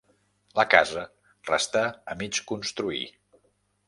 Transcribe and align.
La 0.59 0.63
casa 0.69 1.03
restà 1.49 1.83
a 2.13 2.17
mig 2.23 2.39
construir. 2.53 3.03